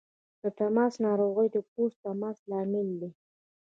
د 0.41 0.43
تماس 0.59 0.93
ناروغۍ 1.05 1.47
د 1.51 1.57
پوست 1.71 1.97
تماس 2.05 2.37
له 2.49 2.55
امله 2.63 2.91
دي. 3.01 3.09